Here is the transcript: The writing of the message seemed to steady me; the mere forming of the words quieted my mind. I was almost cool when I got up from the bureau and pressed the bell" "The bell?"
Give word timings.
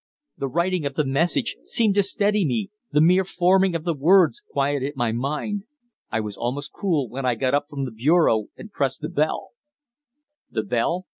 The 0.35 0.47
writing 0.47 0.83
of 0.87 0.95
the 0.95 1.05
message 1.05 1.57
seemed 1.61 1.93
to 1.93 2.01
steady 2.01 2.43
me; 2.43 2.71
the 2.91 3.01
mere 3.01 3.23
forming 3.23 3.75
of 3.75 3.83
the 3.83 3.93
words 3.93 4.41
quieted 4.51 4.93
my 4.95 5.11
mind. 5.11 5.65
I 6.09 6.21
was 6.21 6.35
almost 6.35 6.73
cool 6.73 7.07
when 7.07 7.23
I 7.23 7.35
got 7.35 7.53
up 7.53 7.67
from 7.69 7.85
the 7.85 7.91
bureau 7.91 8.47
and 8.57 8.71
pressed 8.71 9.01
the 9.01 9.09
bell" 9.09 9.49
"The 10.49 10.63
bell?" 10.63 11.05